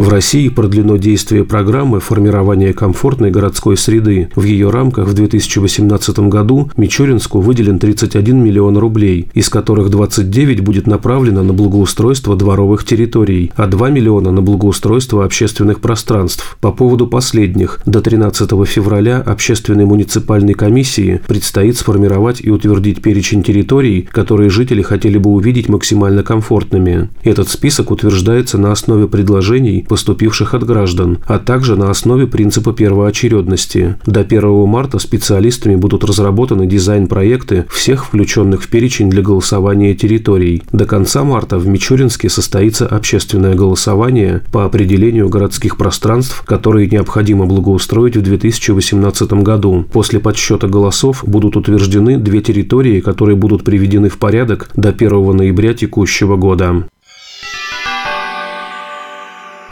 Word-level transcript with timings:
В 0.00 0.08
России 0.08 0.48
продлено 0.48 0.96
действие 0.96 1.44
программы 1.44 2.00
формирования 2.00 2.72
комфортной 2.72 3.30
городской 3.30 3.76
среды. 3.76 4.30
В 4.34 4.44
ее 4.44 4.70
рамках 4.70 5.06
в 5.06 5.12
2018 5.12 6.20
году 6.20 6.70
Мичуринску 6.78 7.40
выделен 7.40 7.78
31 7.78 8.42
миллион 8.42 8.78
рублей, 8.78 9.28
из 9.34 9.50
которых 9.50 9.90
29 9.90 10.60
будет 10.60 10.86
направлено 10.86 11.42
на 11.42 11.52
благоустройство 11.52 12.34
дворовых 12.34 12.86
территорий, 12.86 13.52
а 13.56 13.66
2 13.66 13.90
миллиона 13.90 14.32
на 14.32 14.40
благоустройство 14.40 15.22
общественных 15.22 15.80
пространств. 15.80 16.56
По 16.62 16.72
поводу 16.72 17.06
последних, 17.06 17.82
до 17.84 18.00
13 18.00 18.48
февраля 18.66 19.18
общественной 19.20 19.84
муниципальной 19.84 20.54
комиссии 20.54 21.20
предстоит 21.26 21.76
сформировать 21.76 22.40
и 22.42 22.48
утвердить 22.48 23.02
перечень 23.02 23.42
территорий, 23.42 24.08
которые 24.10 24.48
жители 24.48 24.80
хотели 24.80 25.18
бы 25.18 25.28
увидеть 25.28 25.68
максимально 25.68 26.22
комфортными. 26.22 27.10
Этот 27.22 27.50
список 27.50 27.90
утверждается 27.90 28.56
на 28.56 28.72
основе 28.72 29.06
предложений 29.06 29.84
поступивших 30.00 30.54
от 30.54 30.64
граждан, 30.64 31.18
а 31.26 31.38
также 31.38 31.76
на 31.76 31.90
основе 31.90 32.26
принципа 32.26 32.72
первоочередности. 32.72 33.96
До 34.06 34.20
1 34.20 34.66
марта 34.66 34.98
специалистами 34.98 35.76
будут 35.76 36.04
разработаны 36.04 36.66
дизайн-проекты 36.66 37.66
всех 37.68 38.06
включенных 38.06 38.62
в 38.62 38.68
перечень 38.68 39.10
для 39.10 39.20
голосования 39.20 39.94
территорий. 39.94 40.62
До 40.72 40.86
конца 40.86 41.22
марта 41.22 41.58
в 41.58 41.68
Мичуринске 41.68 42.30
состоится 42.30 42.86
общественное 42.86 43.54
голосование 43.54 44.40
по 44.50 44.64
определению 44.64 45.28
городских 45.28 45.76
пространств, 45.76 46.44
которые 46.46 46.88
необходимо 46.88 47.44
благоустроить 47.44 48.16
в 48.16 48.22
2018 48.22 49.32
году. 49.42 49.84
После 49.92 50.18
подсчета 50.18 50.66
голосов 50.66 51.24
будут 51.26 51.56
утверждены 51.56 52.16
две 52.16 52.40
территории, 52.40 53.00
которые 53.00 53.36
будут 53.36 53.64
приведены 53.64 54.08
в 54.08 54.16
порядок 54.16 54.70
до 54.74 54.88
1 54.88 55.36
ноября 55.36 55.74
текущего 55.74 56.36
года. 56.36 56.86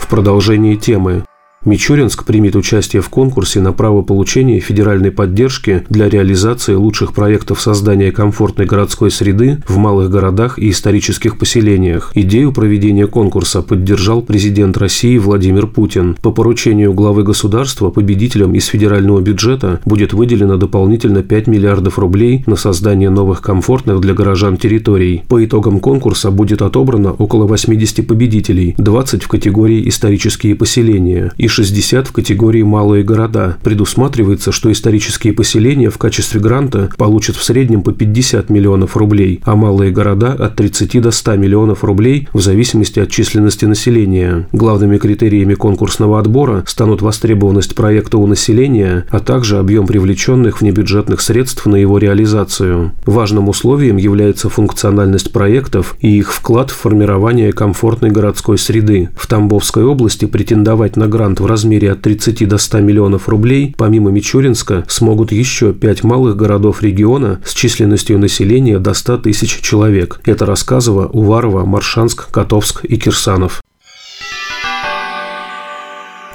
В 0.08 0.10
продолжении 0.10 0.74
темы 0.74 1.26
Мичуринск 1.68 2.24
примет 2.24 2.56
участие 2.56 3.02
в 3.02 3.10
конкурсе 3.10 3.60
на 3.60 3.74
право 3.74 4.00
получения 4.00 4.58
федеральной 4.58 5.10
поддержки 5.10 5.84
для 5.90 6.08
реализации 6.08 6.72
лучших 6.72 7.12
проектов 7.12 7.60
создания 7.60 8.10
комфортной 8.10 8.64
городской 8.64 9.10
среды 9.10 9.62
в 9.68 9.76
малых 9.76 10.08
городах 10.08 10.58
и 10.58 10.70
исторических 10.70 11.38
поселениях. 11.38 12.10
Идею 12.14 12.52
проведения 12.52 13.06
конкурса 13.06 13.60
поддержал 13.60 14.22
президент 14.22 14.78
России 14.78 15.18
Владимир 15.18 15.66
Путин. 15.66 16.16
По 16.22 16.30
поручению 16.30 16.94
главы 16.94 17.22
государства 17.22 17.90
победителям 17.90 18.54
из 18.54 18.64
федерального 18.64 19.20
бюджета 19.20 19.82
будет 19.84 20.14
выделено 20.14 20.56
дополнительно 20.56 21.22
5 21.22 21.48
миллиардов 21.48 21.98
рублей 21.98 22.44
на 22.46 22.56
создание 22.56 23.10
новых 23.10 23.42
комфортных 23.42 24.00
для 24.00 24.14
горожан 24.14 24.56
территорий. 24.56 25.22
По 25.28 25.44
итогам 25.44 25.80
конкурса 25.80 26.30
будет 26.30 26.62
отобрано 26.62 27.12
около 27.12 27.46
80 27.46 28.06
победителей, 28.06 28.74
20 28.78 29.22
в 29.22 29.28
категории 29.28 29.86
исторические 29.86 30.54
поселения 30.54 31.30
и 31.36 31.46
60 31.58 32.06
в 32.06 32.12
категории 32.12 32.62
«малые 32.62 33.02
города». 33.02 33.56
Предусматривается, 33.64 34.52
что 34.52 34.70
исторические 34.70 35.32
поселения 35.32 35.90
в 35.90 35.98
качестве 35.98 36.40
гранта 36.40 36.88
получат 36.96 37.34
в 37.34 37.42
среднем 37.42 37.82
по 37.82 37.90
50 37.90 38.48
миллионов 38.48 38.96
рублей, 38.96 39.40
а 39.42 39.56
малые 39.56 39.90
города– 39.90 40.32
от 40.38 40.54
30 40.54 41.02
до 41.02 41.10
100 41.10 41.34
миллионов 41.34 41.82
рублей 41.82 42.28
в 42.32 42.40
зависимости 42.40 43.00
от 43.00 43.10
численности 43.10 43.64
населения. 43.64 44.46
Главными 44.52 44.98
критериями 44.98 45.54
конкурсного 45.54 46.20
отбора 46.20 46.62
станут 46.64 47.02
востребованность 47.02 47.74
проекта 47.74 48.18
у 48.18 48.28
населения, 48.28 49.06
а 49.10 49.18
также 49.18 49.58
объем 49.58 49.88
привлеченных 49.88 50.60
внебюджетных 50.60 51.20
средств 51.20 51.66
на 51.66 51.74
его 51.74 51.98
реализацию. 51.98 52.92
Важным 53.04 53.48
условием 53.48 53.96
является 53.96 54.48
функциональность 54.48 55.32
проектов 55.32 55.96
и 55.98 56.18
их 56.18 56.32
вклад 56.32 56.70
в 56.70 56.76
формирование 56.76 57.52
комфортной 57.52 58.10
городской 58.12 58.58
среды. 58.58 59.08
В 59.16 59.26
Тамбовской 59.26 59.82
области 59.82 60.24
претендовать 60.24 60.96
на 60.96 61.08
грант 61.08 61.40
в 61.40 61.47
размере 61.48 61.92
от 61.92 62.02
30 62.02 62.46
до 62.46 62.58
100 62.58 62.80
миллионов 62.80 63.28
рублей, 63.28 63.74
помимо 63.76 64.10
Мичуринска, 64.10 64.84
смогут 64.88 65.32
еще 65.32 65.72
пять 65.72 66.04
малых 66.04 66.36
городов 66.36 66.82
региона 66.82 67.40
с 67.44 67.54
численностью 67.54 68.18
населения 68.18 68.78
до 68.78 68.94
100 68.94 69.18
тысяч 69.18 69.60
человек. 69.60 70.20
Это 70.24 70.46
Рассказово, 70.46 71.06
Уварова, 71.06 71.64
Маршанск, 71.64 72.30
Котовск 72.30 72.84
и 72.84 72.96
Кирсанов. 72.96 73.62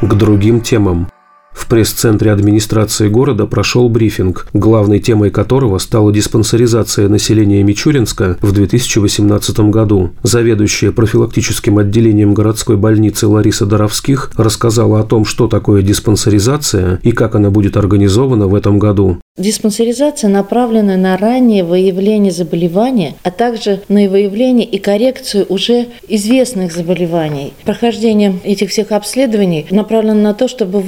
К 0.02 0.14
другим 0.16 0.60
темам. 0.60 1.08
В 1.54 1.68
пресс-центре 1.68 2.32
администрации 2.32 3.08
города 3.08 3.46
прошел 3.46 3.88
брифинг, 3.88 4.48
главной 4.54 5.00
темой 5.00 5.30
которого 5.30 5.78
стала 5.78 6.12
диспансеризация 6.12 7.08
населения 7.08 7.64
Мичуринска 7.64 8.38
в 8.42 8.52
2018 8.52 9.60
году. 9.72 10.12
Заведующая 10.24 10.92
профилактическим 10.92 11.78
отделением 11.78 12.34
городской 12.34 12.76
больницы 12.76 13.28
Лариса 13.28 13.66
Доровских 13.66 14.32
рассказала 14.36 15.00
о 15.00 15.04
том, 15.04 15.26
что 15.26 15.48
такое 15.48 15.82
диспансеризация 15.84 17.00
и 17.04 17.12
как 17.12 17.36
она 17.36 17.50
будет 17.50 17.78
организована 17.78 18.48
в 18.48 18.56
этом 18.56 18.80
году. 18.80 19.20
Диспансеризация 19.36 20.30
направлена 20.30 20.96
на 20.96 21.18
раннее 21.18 21.64
выявление 21.64 22.32
заболевания, 22.32 23.16
а 23.24 23.32
также 23.32 23.82
на 23.90 24.08
выявление 24.08 24.68
и 24.68 24.78
коррекцию 24.78 25.48
уже 25.50 25.88
известных 26.08 26.72
заболеваний. 26.72 27.54
Прохождение 27.64 28.40
этих 28.44 28.70
всех 28.70 28.92
обследований 28.92 29.66
направлено 29.72 30.22
на 30.22 30.34
то, 30.36 30.48
чтобы 30.48 30.82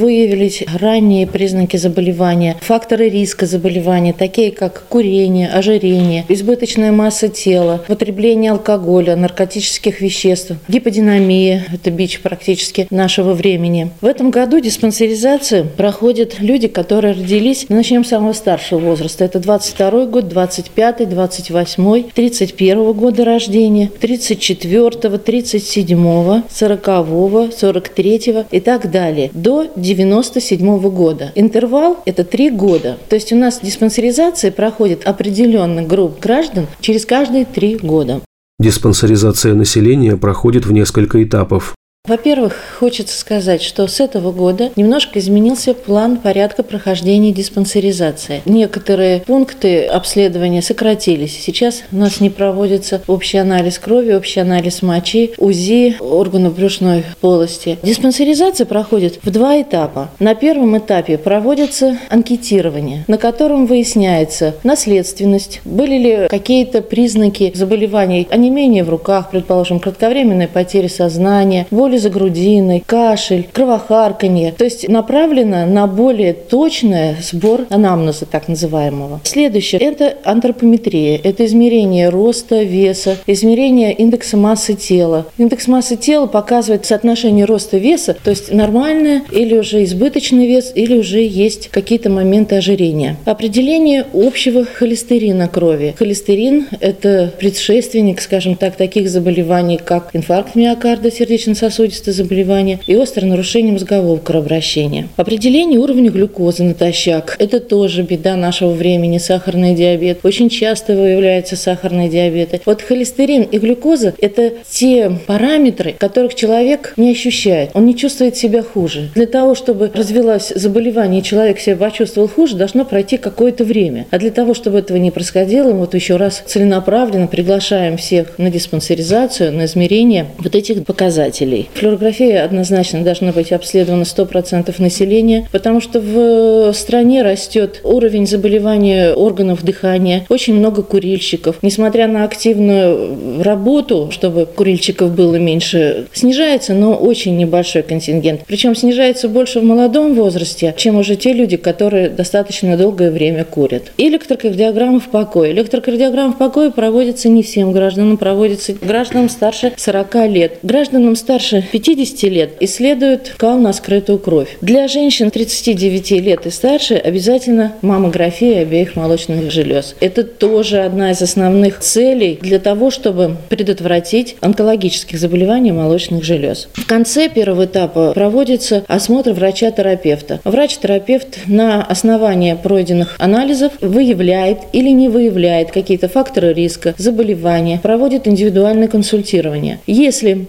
выявить 0.56 0.82
ранние 0.82 1.28
признаки 1.28 1.78
заболевания, 1.78 2.58
факторы 2.62 3.10
риска 3.10 3.46
заболевания, 3.46 4.14
такие 4.14 4.52
как 4.52 4.86
курение, 4.90 5.50
ожирение, 5.50 6.26
избыточная 6.30 6.92
масса 6.92 7.28
тела, 7.28 7.84
потребление 7.88 8.52
алкоголя, 8.52 9.16
наркотических 9.16 10.02
веществ, 10.02 10.54
гиподинамия– 10.68 11.66
это 11.74 11.92
бич 11.92 12.22
практически 12.22 12.88
нашего 12.90 13.34
времени. 13.34 13.92
В 14.02 14.06
этом 14.06 14.32
году 14.32 14.60
диспансеризацию 14.60 15.68
проходят 15.76 16.40
люди, 16.40 16.68
которые 16.68 17.14
родились, 17.14 17.68
начнем 17.70 18.04
с 18.04 18.10
самого 18.10 18.34
старшего 18.34 18.80
возраста. 18.80 19.26
Это 19.26 19.40
22 19.40 20.06
год, 20.06 20.28
25, 20.28 21.10
28, 21.10 22.04
31 22.14 22.94
года 22.94 23.26
рождения, 23.26 23.90
34, 24.00 25.18
37, 25.18 26.42
40, 26.50 27.54
43 27.58 28.46
и 28.52 28.60
так 28.60 28.92
далее. 28.92 29.32
До 29.34 29.68
97 29.76 30.45
года. 30.54 31.32
Интервал– 31.36 31.98
это 32.06 32.24
три 32.24 32.50
года. 32.50 32.98
То 33.10 33.16
есть 33.16 33.34
у 33.34 33.36
нас 33.36 33.60
диспансеризация 33.62 34.52
проходит 34.52 35.06
определенных 35.06 35.88
групп 35.88 36.20
граждан 36.20 36.68
через 36.82 37.06
каждые 37.06 37.46
три 37.46 37.78
года. 37.78 38.22
Диспансеризация 38.60 39.54
населения 39.54 40.16
проходит 40.16 40.66
в 40.66 40.72
несколько 40.72 41.22
этапов. 41.24 41.76
Во-первых, 42.08 42.56
хочется 42.80 43.18
сказать, 43.18 43.62
что 43.62 43.88
с 43.88 44.00
этого 44.00 44.32
года 44.32 44.72
немножко 44.76 45.20
изменился 45.20 45.74
план 45.74 46.18
порядка 46.18 46.62
прохождения 46.64 47.32
диспансеризации. 47.32 48.42
Некоторые 48.46 49.22
пункты 49.22 49.86
обследования 49.86 50.62
сократились. 50.62 51.40
Сейчас 51.42 51.84
у 51.92 51.98
нас 51.98 52.20
не 52.20 52.30
проводится 52.30 53.02
общий 53.08 53.38
анализ 53.38 53.80
крови, 53.80 54.14
общий 54.14 54.40
анализ 54.40 54.82
мочи, 54.82 55.34
УЗИ 55.38 55.98
органов 56.00 56.56
брюшной 56.56 57.04
полости. 57.22 57.78
Диспансеризация 57.82 58.66
проходит 58.66 59.20
в 59.24 59.32
два 59.32 59.62
этапа. 59.62 60.10
На 60.20 60.36
первом 60.36 60.78
этапе 60.78 61.18
проводится 61.18 61.98
анкетирование, 62.10 63.04
на 63.08 63.18
котором 63.18 63.66
выясняется 63.66 64.56
наследственность, 64.64 65.62
были 65.66 65.98
ли 65.98 66.28
какие-то 66.28 66.82
признаки 66.82 67.52
заболеваний, 67.56 68.28
онемение 68.30 68.84
в 68.84 68.90
руках, 68.90 69.32
предположим, 69.32 69.80
кратковременная 69.80 70.48
потеря 70.48 70.90
сознания, 70.90 71.66
более 71.72 71.95
боли 71.96 71.98
за 71.98 72.10
грудиной, 72.10 72.84
кашель, 72.86 73.48
кровохарканье. 73.52 74.52
То 74.52 74.66
есть 74.66 74.88
направлено 74.90 75.66
на 75.66 75.88
более 75.88 76.34
точный 76.34 77.16
сбор 77.22 77.66
анамнеза, 77.70 78.26
так 78.26 78.48
называемого. 78.48 79.22
Следующее– 79.24 79.82
это 79.82 80.16
антропометрия. 80.24 81.20
Это 81.24 81.46
измерение 81.46 82.10
роста, 82.10 82.64
веса, 82.64 83.18
измерение 83.28 83.94
индекса 83.94 84.38
массы 84.38 84.74
тела. 84.74 85.26
Индекс 85.38 85.68
массы 85.68 85.96
тела 85.96 86.28
показывает 86.28 86.86
соотношение 86.86 87.46
роста 87.46 87.78
веса, 87.78 88.16
то 88.24 88.30
есть 88.30 88.52
нормальное 88.52 89.24
или 89.32 89.58
уже 89.58 89.84
избыточный 89.84 90.48
вес, 90.48 90.72
или 90.76 90.98
уже 90.98 91.22
есть 91.22 91.70
какие-то 91.70 92.10
моменты 92.10 92.56
ожирения. 92.56 93.18
Определение 93.26 94.06
общего 94.14 94.66
холестерина 94.66 95.48
крови. 95.48 95.96
Холестерин– 95.98 96.68
это 96.80 97.32
предшественник, 97.40 98.22
скажем 98.22 98.56
так, 98.56 98.76
таких 98.76 99.10
заболеваний, 99.10 99.80
как 99.84 100.10
инфаркт 100.14 100.56
миокарда, 100.56 101.12
сердечно-сосудистый 101.12 101.85
сердечно-сосудистые 101.86 102.14
заболевания 102.14 102.80
и 102.88 102.96
острое 102.96 103.30
нарушение 103.30 103.74
мозгового 103.74 104.18
кровообращения. 104.18 105.08
Определение 105.16 105.80
уровня 105.80 106.10
глюкозы 106.10 106.64
натощак– 106.64 107.36
это 107.40 107.60
тоже 107.60 108.04
беда 108.04 108.36
нашего 108.36 108.72
времени, 108.72 109.18
сахарный 109.18 109.76
диабет. 109.76 110.20
Очень 110.24 110.50
часто 110.50 110.96
выявляются 110.96 111.56
сахарные 111.56 112.10
диабеты. 112.10 112.62
Вот 112.66 112.82
холестерин 112.82 113.44
и 113.44 113.58
глюкоза– 113.58 114.14
это 114.22 114.54
те 114.70 115.12
параметры, 115.28 115.96
которых 115.98 116.36
человек 116.36 116.94
не 116.98 117.12
ощущает. 117.12 117.72
Он 117.74 117.86
не 117.86 117.96
чувствует 117.96 118.36
себя 118.36 118.64
хуже. 118.64 119.10
Для 119.16 119.28
того, 119.28 119.56
чтобы 119.56 119.92
развилось 119.94 120.52
заболевание, 120.56 121.22
и 121.22 121.24
человек 121.24 121.60
себя 121.60 121.76
почувствовал 121.76 122.28
хуже, 122.28 122.56
должно 122.56 122.86
пройти 122.86 123.18
какое-то 123.18 123.64
время. 123.64 124.08
А 124.12 124.18
для 124.18 124.32
того, 124.32 124.54
чтобы 124.54 124.80
этого 124.80 124.98
не 124.98 125.12
происходило, 125.12 125.72
мы 125.72 125.80
вот 125.80 125.94
еще 125.94 126.18
раз 126.18 126.44
целенаправленно 126.46 127.28
приглашаем 127.28 127.98
всех 127.98 128.38
на 128.38 128.50
диспансеризацию, 128.50 129.52
на 129.52 129.66
измерение 129.66 130.28
вот 130.38 130.56
этих 130.56 130.86
показателей. 130.86 131.70
Флюорография 131.76 132.46
однозначно 132.46 133.04
должна 133.04 133.34
быть 133.34 133.52
обследована 133.52 134.04
100% 134.04 134.74
населения, 134.82 135.48
потому 135.52 135.82
что 135.82 136.00
в 136.00 136.74
стране 136.74 137.22
растет 137.22 137.82
уровень 137.84 138.26
заболевания 138.26 139.14
органов 139.14 139.64
дыхания, 139.64 140.26
очень 140.30 140.56
много 140.56 140.84
курильщиков. 140.84 141.58
Несмотря 141.62 142.08
на 142.08 142.24
активную 142.24 143.44
работу, 143.44 144.10
чтобы 144.12 144.46
курильщиков 144.46 145.14
было 145.14 145.36
меньше, 145.36 146.08
снижается, 146.14 146.74
но 146.74 146.96
очень 146.96 147.36
небольшой 147.36 147.84
контингент. 147.84 148.42
Причем 148.48 148.74
снижается 148.74 149.28
больше 149.28 149.60
в 149.60 149.66
молодом 149.66 150.14
возрасте, 150.16 150.74
чем 150.78 150.96
уже 150.96 151.18
те 151.18 151.34
люди, 151.34 151.58
которые 151.58 152.10
достаточно 152.10 152.78
долгое 152.78 153.12
время 153.12 153.44
курят. 153.44 153.92
Электрокардиограмма 153.98 155.02
в 155.02 155.10
покое. 155.10 155.52
Электрокардиограмма 155.52 156.34
в 156.34 156.38
покое 156.38 156.72
проводится 156.72 157.28
не 157.28 157.44
всем 157.44 157.74
гражданам, 157.74 158.16
проводится 158.16 158.74
гражданам 158.74 159.28
старше 159.28 159.74
40 159.76 160.16
лет. 160.30 160.60
Гражданам 160.64 161.18
старше 161.18 161.55
50 161.62 162.24
лет 162.32 162.52
исследуют 162.60 163.34
кал 163.38 163.58
на 163.58 163.74
скрытую 163.74 164.20
кровь. 164.20 164.58
Для 164.62 164.88
женщин 164.88 165.32
39 165.32 166.12
лет 166.12 166.46
и 166.46 166.50
старше 166.50 166.96
обязательно 166.96 167.74
маммография 167.82 168.62
обеих 168.62 168.96
молочных 168.96 169.52
желез. 169.52 169.96
Это 170.00 170.24
тоже 170.24 170.80
одна 170.80 171.12
из 171.12 171.22
основных 171.22 171.80
целей 171.80 172.40
для 172.42 172.60
того, 172.60 172.92
чтобы 172.92 173.38
предотвратить 173.50 174.36
онкологических 174.42 175.20
заболеваний 175.20 175.72
молочных 175.72 176.24
желез. 176.24 176.68
В 176.74 176.86
конце 176.86 177.30
первого 177.30 177.66
этапа 177.66 178.14
проводится 178.14 178.84
осмотр 178.88 179.32
врача-терапевта. 179.32 180.40
Врач-терапевт 180.44 181.40
на 181.48 181.84
основании 181.84 182.58
пройденных 182.62 183.16
анализов 183.20 183.74
выявляет 183.82 184.60
или 184.74 184.90
не 184.90 185.10
выявляет 185.10 185.72
какие-то 185.72 186.08
факторы 186.08 186.54
риска, 186.54 186.94
заболевания, 186.98 187.80
проводит 187.82 188.28
индивидуальное 188.28 188.88
консультирование. 188.88 189.80
Если 189.88 190.48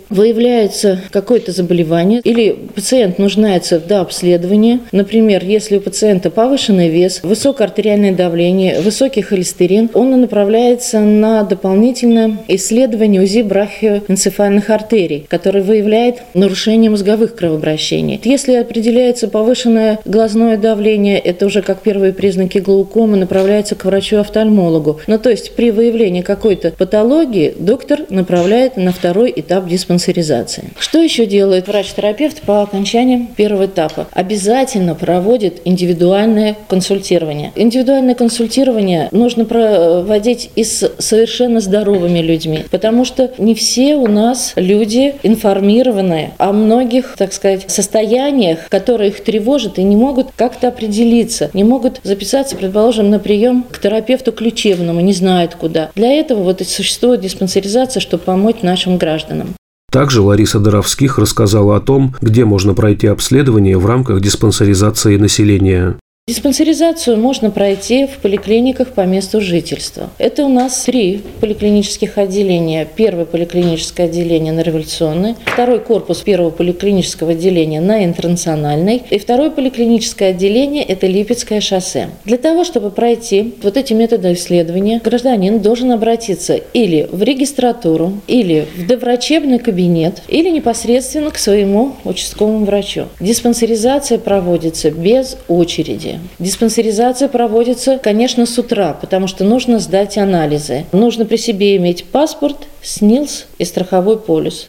какое-то 1.11 1.53
заболевание 1.53 2.21
или 2.25 2.57
пациент 2.75 3.19
нуждается 3.19 3.79
в 3.79 3.87
дообследовании, 3.87 4.81
например, 4.93 5.45
если 5.45 5.77
у 5.77 5.81
пациента 5.81 6.31
повышенный 6.31 6.89
вес, 6.89 7.21
высокое 7.23 7.69
артериальное 7.69 8.15
давление, 8.15 8.81
высокий 8.81 9.23
холестерин, 9.23 9.91
он 9.95 10.21
направляется 10.21 11.01
на 11.01 11.43
дополнительное 11.43 12.39
исследование 12.49 13.23
УЗИ 13.23 13.43
брахиоэнцефальных 13.43 14.71
артерий, 14.71 15.27
который 15.29 15.63
выявляет 15.63 16.23
нарушение 16.35 16.91
мозговых 16.91 17.35
кровообращений. 17.35 18.21
Если 18.25 18.55
определяется 18.55 19.29
повышенное 19.29 19.99
глазное 20.05 20.57
давление, 20.57 21.19
это 21.19 21.47
уже 21.47 21.63
как 21.63 21.81
первые 21.81 22.13
признаки 22.13 22.59
глаукомы, 22.59 23.17
направляется 23.17 23.75
к 23.75 23.85
врачу-офтальмологу. 23.85 25.01
Ну, 25.07 25.19
то 25.19 25.31
есть 25.31 25.55
при 25.55 25.71
выявлении 25.71 26.23
какой-то 26.23 26.73
патологии 26.73 27.55
доктор 27.59 28.01
направляет 28.09 28.77
на 28.77 28.93
второй 28.93 29.33
этап 29.35 29.69
диспансеризации. 29.69 30.71
Что 30.87 31.03
еще 31.03 31.27
делает 31.27 31.67
врач-терапевт 31.67 32.43
по 32.43 32.63
окончании 32.63 33.27
первого 33.37 33.67
этапа? 33.67 34.07
Обязательно 34.13 34.95
проводит 34.95 35.63
индивидуальное 35.65 36.57
консультирование. 36.69 37.51
Индивидуальное 37.57 38.15
консультирование 38.15 39.09
нужно 39.11 39.47
проводить 39.47 40.49
и 40.55 40.63
с 40.63 40.93
совершенно 40.99 41.59
здоровыми 41.59 42.21
людьми, 42.21 42.65
потому 42.71 43.05
что 43.05 43.33
не 43.37 43.57
все 43.57 43.97
у 43.97 44.07
нас 44.07 44.53
люди 44.55 45.17
информированные 45.25 46.35
о 46.39 46.53
многих, 46.53 47.17
так 47.19 47.33
сказать, 47.33 47.69
состояниях, 47.69 48.69
которые 48.69 49.11
их 49.11 49.25
тревожат 49.25 49.81
и 49.81 49.83
не 49.83 49.97
могут 49.97 50.29
как-то 50.37 50.69
определиться, 50.69 51.51
не 51.53 51.65
могут 51.65 52.01
записаться, 52.05 52.55
предположим, 52.55 53.11
на 53.11 53.19
прием 53.19 53.65
к 53.65 53.81
терапевту 53.81 54.31
ключевному, 54.31 55.01
не 55.01 55.13
знают 55.13 55.57
куда. 55.57 55.91
Для 55.97 56.13
этого 56.13 56.45
вот 56.45 56.61
и 56.61 56.65
существует 56.65 57.23
диспансеризация, 57.23 58.01
чтобы 58.01 58.23
помочь 58.23 58.63
нашим 58.63 58.99
гражданам. 58.99 59.57
Также 59.97 60.21
Лариса 60.21 60.61
Доровских 60.61 61.19
рассказала 61.19 61.79
о 61.79 61.81
том, 61.81 62.15
где 62.21 62.45
можно 62.45 62.75
пройти 62.75 63.07
обследование 63.07 63.79
в 63.79 63.87
рамках 63.87 64.21
диспансеризации 64.21 65.17
населения. 65.17 65.97
Диспансеризацию 66.29 67.17
можно 67.19 67.53
пройти 67.53 68.09
в 68.09 68.19
поликлиниках 68.19 68.95
по 68.95 69.03
месту 69.03 69.41
жительства. 69.41 70.11
Это 70.19 70.45
у 70.45 70.49
нас 70.49 70.83
три 70.83 71.23
поликлинических 71.41 72.19
отделения. 72.19 72.85
Первое 72.97 73.27
поликлиническое 73.27 74.07
отделение 74.07 74.53
на 74.53 74.63
Революционной, 74.63 75.37
второй 75.45 75.79
корпус 75.79 76.23
первого 76.23 76.51
поликлинического 76.51 77.31
отделения 77.31 77.81
на 77.81 78.05
Интернациональной 78.05 79.05
и 79.09 79.21
второе 79.21 79.51
поликлиническое 79.51 80.31
отделение– 80.31 80.83
это 80.89 81.07
Липецкое 81.07 81.61
шоссе. 81.61 82.09
Для 82.25 82.39
того, 82.39 82.65
чтобы 82.65 82.91
пройти 82.91 83.55
вот 83.63 83.77
эти 83.77 83.93
методы 83.93 84.33
исследования, 84.33 85.01
гражданин 85.05 85.61
должен 85.61 85.93
обратиться 85.93 86.55
или 86.57 87.09
в 87.09 87.23
регистратуру, 87.23 88.15
или 88.27 88.67
в 88.77 88.85
доврачебный 88.85 89.61
кабинет, 89.61 90.23
или 90.27 90.51
непосредственно 90.51 91.31
к 91.31 91.39
своему 91.39 91.93
участковому 92.03 92.65
врачу. 92.65 93.05
Диспансеризация 93.21 94.19
проводится 94.19 94.91
без 94.91 95.37
очереди. 95.47 96.16
Диспансеризация 96.39 97.29
проводится, 97.29 97.99
конечно, 97.99 98.47
с 98.47 98.59
утра, 98.59 98.95
потому 98.95 99.27
что 99.27 99.45
нужно 99.45 99.79
сдать 99.79 100.19
анализы. 100.19 100.85
Нужно 100.93 101.25
при 101.25 101.37
себе 101.37 101.77
иметь 101.77 102.05
паспорт, 102.05 102.67
СНИЛС 102.83 103.47
и 103.59 103.65
страховой 103.65 104.19
полис. 104.19 104.69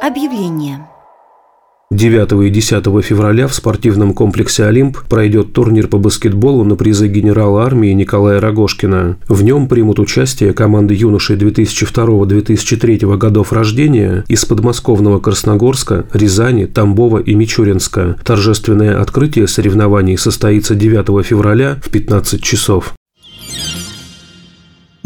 Объявление. 0.00 0.86
9 1.96 2.46
и 2.46 2.50
10 2.50 2.84
февраля 3.02 3.48
в 3.48 3.54
спортивном 3.54 4.12
комплексе 4.12 4.64
«Олимп» 4.64 4.98
пройдет 5.08 5.54
турнир 5.54 5.88
по 5.88 5.96
баскетболу 5.96 6.62
на 6.62 6.76
призы 6.76 7.08
генерала 7.08 7.64
армии 7.64 7.92
Николая 7.92 8.38
Рогошкина. 8.38 9.16
В 9.28 9.42
нем 9.42 9.66
примут 9.66 9.98
участие 9.98 10.52
команды 10.52 10.92
юношей 10.92 11.36
2002-2003 11.36 13.16
годов 13.16 13.52
рождения 13.54 14.24
из 14.28 14.44
подмосковного 14.44 15.20
Красногорска, 15.20 16.04
Рязани, 16.12 16.66
Тамбова 16.66 17.18
и 17.18 17.34
Мичуринска. 17.34 18.16
Торжественное 18.22 19.00
открытие 19.00 19.48
соревнований 19.48 20.18
состоится 20.18 20.74
9 20.74 21.24
февраля 21.24 21.78
в 21.82 21.88
15 21.88 22.42
часов. 22.42 22.92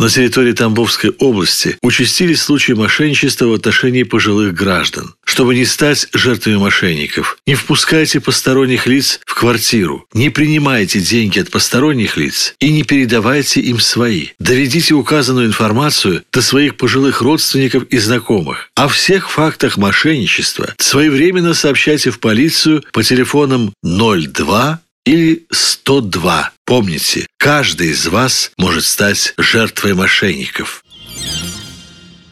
На 0.01 0.09
территории 0.09 0.53
Тамбовской 0.53 1.11
области 1.19 1.77
участились 1.83 2.41
случаи 2.41 2.73
мошенничества 2.73 3.45
в 3.45 3.53
отношении 3.53 4.03
пожилых 4.03 4.55
граждан. 4.55 5.15
Чтобы 5.27 5.55
не 5.55 5.67
стать 5.67 6.09
жертвами 6.15 6.57
мошенников, 6.57 7.37
не 7.47 7.55
впускайте 7.55 8.19
посторонних 8.19 8.87
лиц 8.87 9.21
в 9.27 9.35
квартиру, 9.35 10.07
не 10.15 10.31
принимайте 10.31 11.01
деньги 11.01 11.39
от 11.39 11.51
посторонних 11.51 12.17
лиц 12.17 12.55
и 12.61 12.73
не 12.73 12.83
передавайте 12.83 13.61
им 13.61 13.79
свои. 13.79 14.29
Доведите 14.39 14.95
указанную 14.95 15.47
информацию 15.47 16.25
до 16.33 16.41
своих 16.41 16.79
пожилых 16.79 17.21
родственников 17.21 17.85
и 17.91 17.99
знакомых. 17.99 18.71
О 18.77 18.89
всех 18.89 19.31
фактах 19.31 19.77
мошенничества 19.77 20.73
своевременно 20.79 21.53
сообщайте 21.53 22.11
в 22.11 22.21
полицию 22.21 22.83
по 22.95 23.03
телефонам 23.03 23.75
02 23.83 24.81
или 25.05 25.45
102. 25.51 26.53
Помните, 26.71 27.27
каждый 27.37 27.89
из 27.89 28.07
вас 28.07 28.53
может 28.57 28.85
стать 28.85 29.35
жертвой 29.37 29.95
мошенников. 29.95 30.85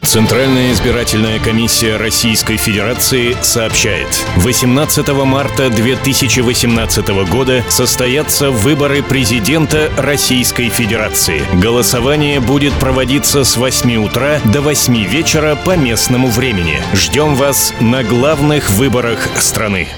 Центральная 0.01 0.71
избирательная 0.71 1.39
комиссия 1.39 1.97
Российской 1.97 2.55
Федерации 2.55 3.35
сообщает. 3.41 4.07
18 4.37 5.09
марта 5.25 5.69
2018 5.69 7.09
года 7.29 7.65
состоятся 7.67 8.49
выборы 8.49 9.03
президента 9.03 9.91
Российской 9.97 10.69
Федерации. 10.69 11.41
Голосование 11.61 12.39
будет 12.39 12.71
проводиться 12.79 13.43
с 13.43 13.57
8 13.57 13.97
утра 13.97 14.39
до 14.45 14.61
8 14.61 15.03
вечера 15.03 15.57
по 15.57 15.75
местному 15.75 16.29
времени. 16.29 16.81
Ждем 16.93 17.35
вас 17.35 17.73
на 17.81 18.05
главных 18.05 18.69
выборах 18.69 19.27
страны. 19.41 19.89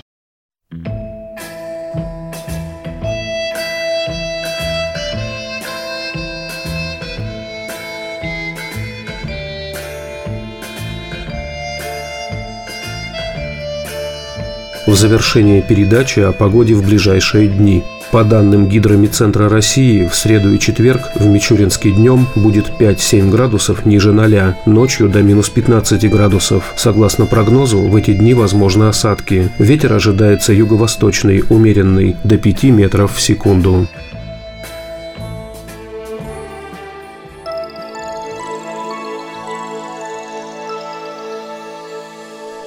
В 14.92 14.96
завершение 14.98 15.62
передачи 15.62 16.20
о 16.20 16.34
погоде 16.34 16.74
в 16.74 16.84
ближайшие 16.84 17.48
дни– 17.48 17.82
По 18.12 18.26
данным 18.26 18.68
Гидромедцентра 18.68 19.48
России, 19.48 20.06
в 20.06 20.14
среду 20.14 20.54
и 20.54 20.60
четверг 20.60 21.12
в 21.16 21.26
Мичуринске 21.28 21.92
днем 21.92 22.28
будет 22.36 22.70
5-7 22.78 23.30
градусов 23.30 23.86
ниже 23.86 24.12
0, 24.12 24.56
ночью 24.66 25.08
до 25.08 25.22
минус 25.22 25.48
15 25.48 26.10
градусов. 26.12 26.74
Согласно 26.76 27.26
прогнозу, 27.26 27.80
в 27.80 27.96
эти 27.96 28.12
дни 28.12 28.34
возможны 28.34 28.90
осадки. 28.90 29.50
Ветер 29.60 29.94
ожидается 29.94 30.52
юго-восточный, 30.52 31.46
умеренный, 31.48 32.18
до 32.26 32.38
5 32.38 32.64
метров 32.66 33.16
в 33.16 33.22
секунду. 33.22 33.88